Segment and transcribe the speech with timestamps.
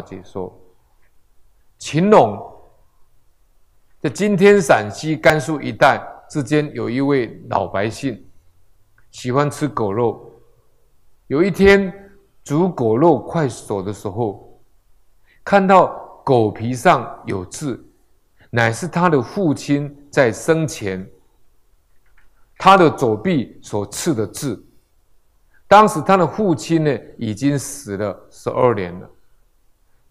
[0.00, 0.58] 解说，
[1.76, 2.42] 秦陇
[4.00, 8.24] 在今天陕西、甘肃一带之间，有一位老百姓
[9.10, 10.40] 喜欢吃狗肉。
[11.26, 11.92] 有一天
[12.42, 14.58] 煮狗肉快熟的时候，
[15.44, 15.88] 看到
[16.24, 17.84] 狗皮上有字，
[18.48, 21.06] 乃是他的父亲在生前
[22.56, 24.64] 他的左臂所刺的字。
[25.68, 29.10] 当时他的父亲呢已经死了十二年了。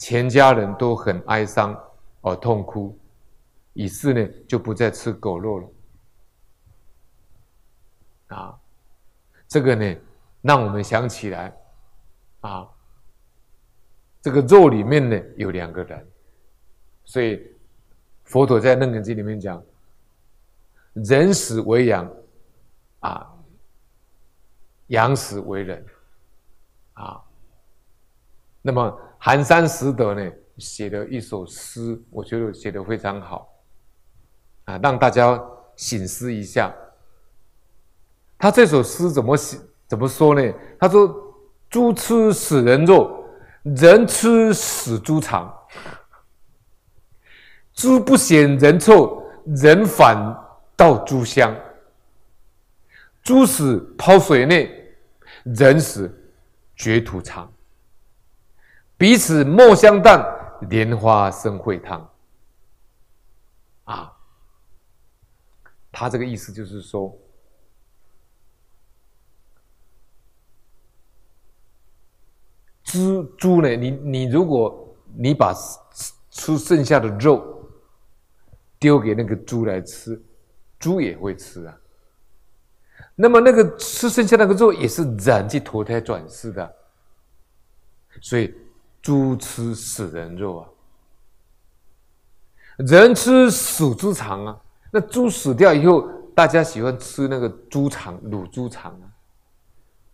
[0.00, 1.78] 全家人都很哀伤
[2.22, 2.98] 而痛哭，
[3.74, 5.68] 于是呢就不再吃狗肉了。
[8.28, 8.58] 啊，
[9.46, 9.96] 这个呢
[10.40, 11.54] 让我们想起来，
[12.40, 12.66] 啊，
[14.22, 16.08] 这个肉里面呢有两个人，
[17.04, 17.54] 所以
[18.24, 19.62] 佛陀在《楞严经》里面讲，
[20.94, 22.10] 人死为羊，
[23.00, 23.34] 啊，
[24.86, 25.84] 羊死为人，
[26.94, 27.22] 啊，
[28.62, 28.98] 那么。
[29.22, 33.46] 寒山拾得呢写了一首诗，我觉得写得非常好，
[34.64, 35.38] 啊，让大家
[35.76, 36.74] 醒思一下。
[38.38, 39.58] 他这首诗怎么写？
[39.86, 40.42] 怎么说呢？
[40.78, 41.14] 他说
[41.68, 43.22] ：“猪吃死人肉，
[43.62, 45.54] 人吃死猪肠。
[47.74, 50.16] 猪不嫌人臭，人反
[50.74, 51.54] 倒猪香。
[53.22, 54.94] 猪死抛水内，
[55.44, 56.10] 人死
[56.74, 57.46] 掘土藏。”
[59.00, 60.22] 彼此莫相淡，
[60.68, 62.06] 莲花生秽汤。
[63.84, 64.12] 啊，
[65.90, 67.16] 他这个意思就是说，
[72.84, 75.54] 猪猪呢，你你如果你把
[76.28, 77.70] 吃剩下的肉
[78.78, 80.22] 丢给那个猪来吃，
[80.78, 81.74] 猪也会吃啊。
[83.14, 86.76] 那么那个吃剩下那个肉也是人去投胎转世的，
[88.20, 88.54] 所以。
[89.02, 90.68] 猪吃死人肉啊，
[92.78, 94.60] 人吃死猪肠啊。
[94.90, 96.02] 那猪死掉以后，
[96.34, 99.06] 大家喜欢吃那个猪肠、卤猪肠啊。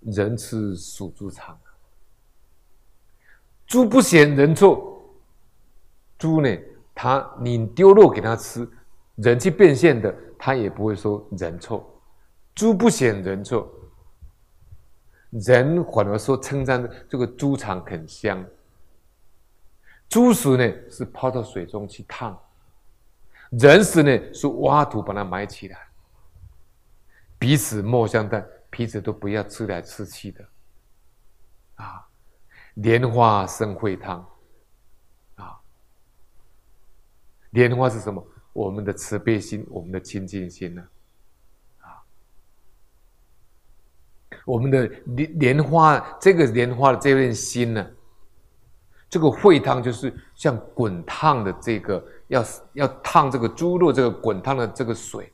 [0.00, 1.68] 人吃死猪肠啊。
[3.66, 5.02] 猪不嫌人臭，
[6.18, 6.48] 猪呢，
[6.94, 8.68] 它你丢肉给它吃，
[9.16, 11.84] 人去变现的，它也不会说人臭。
[12.54, 13.70] 猪不嫌人臭，
[15.30, 18.42] 人反而说称赞这个猪肠很香。
[20.10, 22.38] 猪死呢是抛到水中去烫，
[23.50, 25.88] 人死呢是挖土把它埋起来，
[27.38, 30.44] 彼此莫相待，彼此都不要吃来吃去的，
[31.76, 32.04] 啊，
[32.74, 34.28] 莲花生会汤，
[35.36, 35.58] 啊，
[37.50, 38.26] 莲花是什么？
[38.52, 40.84] 我们的慈悲心，我们的清净心呢、
[41.78, 42.02] 啊？
[44.44, 47.90] 我们的莲莲花，这个莲花的这份心呢、
[49.10, 52.44] 这个秽汤就是像滚烫的这个，要
[52.74, 55.32] 要烫这个猪肉，这个滚烫的这个水，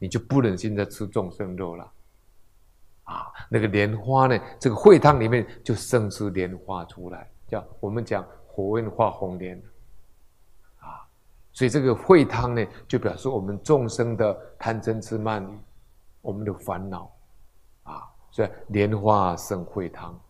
[0.00, 1.92] 你就不忍心再吃众生肉了，
[3.04, 9.56] 啊，那个莲花呢，这个秽汤里面就生出莲花出来，叫我们讲火焰化红莲，
[10.80, 11.06] 啊，
[11.52, 15.56] 所以这个秽汤呢，就表示我们众生的贪嗔痴慢疑，
[16.20, 17.08] 我们的烦恼，
[17.84, 20.20] 啊，所以莲花生秽汤。